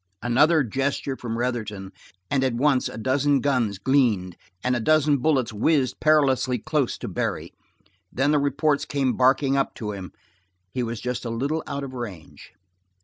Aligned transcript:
Another 0.23 0.63
gesture 0.63 1.15
from 1.15 1.37
Retherton, 1.37 1.91
and 2.31 2.43
at 2.43 2.55
once 2.55 2.89
a 2.89 2.97
dozen 2.97 3.39
guns 3.39 3.77
gleaned, 3.77 4.35
and 4.63 4.75
a 4.75 4.79
dozen 4.79 5.19
bullets 5.19 5.53
whizzed 5.53 5.99
perilously 5.99 6.57
close 6.57 6.97
to 6.97 7.07
Barry, 7.07 7.53
then 8.11 8.31
the 8.31 8.39
reports 8.39 8.83
came 8.83 9.13
barking 9.15 9.55
up 9.55 9.75
to 9.75 9.91
him; 9.91 10.11
he 10.73 10.81
was 10.81 11.01
just 11.01 11.23
a 11.23 11.29
little 11.29 11.61
out 11.67 11.83
of 11.83 11.93
range. 11.93 12.53